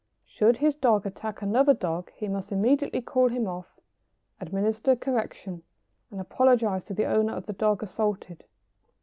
Should 0.25 0.57
his 0.57 0.73
dog 0.73 1.05
attack 1.05 1.43
another 1.43 1.75
dog 1.75 2.11
he 2.15 2.27
must 2.27 2.51
immediately 2.51 3.01
call 3.03 3.29
him 3.29 3.45
off, 3.45 3.79
administer 4.39 4.95
correction, 4.95 5.61
and 6.09 6.19
apologise 6.19 6.81
to 6.85 6.95
the 6.95 7.05
owner 7.05 7.33
of 7.33 7.45
the 7.45 7.53
dog 7.53 7.83
assaulted. 7.83 8.43